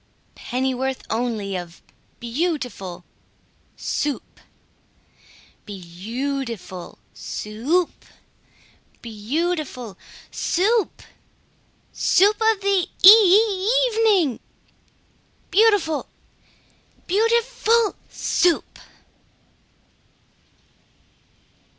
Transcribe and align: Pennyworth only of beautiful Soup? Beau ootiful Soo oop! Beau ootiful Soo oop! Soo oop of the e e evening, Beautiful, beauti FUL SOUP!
Pennyworth 0.33 1.03
only 1.11 1.55
of 1.55 1.79
beautiful 2.19 3.05
Soup? 3.77 4.39
Beau 5.67 5.75
ootiful 5.79 6.97
Soo 7.13 7.69
oop! 7.81 8.05
Beau 9.03 9.11
ootiful 9.51 9.97
Soo 10.31 10.63
oop! 10.81 11.03
Soo 11.93 12.23
oop 12.29 12.41
of 12.41 12.61
the 12.61 12.87
e 13.05 13.07
e 13.07 13.71
evening, 13.91 14.39
Beautiful, 15.51 16.09
beauti 17.07 17.43
FUL 17.43 17.93
SOUP! 18.09 18.79